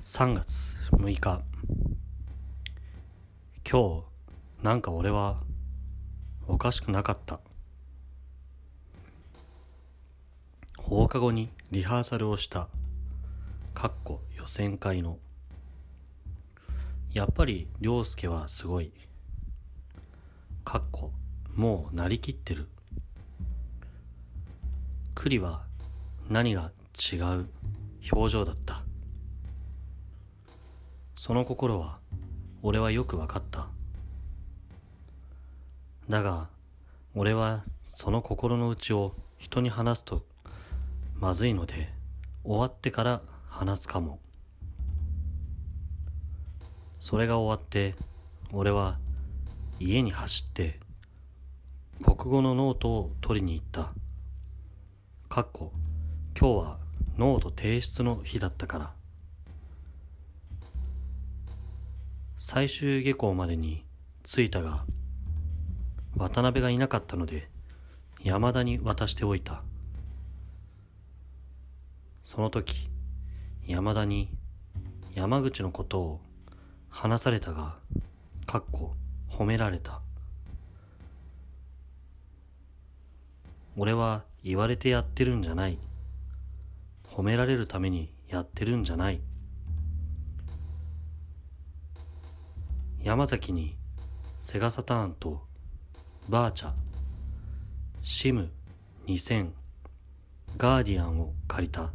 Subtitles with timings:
[0.00, 1.42] 3月6日。
[3.70, 5.42] 今日なんか俺は
[6.48, 7.38] おかしくなかった。
[10.78, 12.68] 放課後にリハーサルをした。
[13.74, 15.18] かっこ予選会の。
[17.12, 18.94] やっぱり涼介はすごい。
[20.64, 21.12] かっこ
[21.54, 22.68] もうなりきってる。
[25.14, 25.66] 栗は
[26.30, 26.72] 何が
[27.12, 27.48] 違う？
[28.10, 28.82] 表情だった。
[31.22, 31.98] その心は
[32.62, 33.66] 俺はよくわかった。
[36.08, 36.48] だが
[37.14, 40.24] 俺はその心の内を人に話すと
[41.16, 41.92] まずいので
[42.42, 43.20] 終わってから
[43.50, 44.18] 話すかも。
[46.98, 47.94] それが終わって
[48.50, 48.96] 俺は
[49.78, 50.80] 家に走って
[52.02, 53.92] 国語のノートを取りに行った。
[55.28, 55.70] かっこ
[56.34, 56.78] 今日は
[57.18, 58.99] ノート提出の日だったから。
[62.52, 63.84] 最終下校までに
[64.24, 64.84] 着いたが
[66.16, 67.48] 渡辺がいなかったので
[68.24, 69.62] 山田に渡しておいた。
[72.24, 72.90] その時
[73.68, 74.30] 山田に
[75.14, 76.20] 山口のことを
[76.88, 77.76] 話されたが
[78.46, 78.96] かっこ
[79.30, 80.00] 褒められた。
[83.76, 85.78] 俺は言われてやってるんじゃない。
[87.12, 89.20] 褒められるためにやってるんじゃない。
[93.02, 93.76] 山崎に
[94.42, 95.40] セガサターンと
[96.28, 96.72] バーチャ
[98.02, 98.50] シム
[99.06, 99.48] 2000
[100.58, 101.92] ガーディアンを借りた。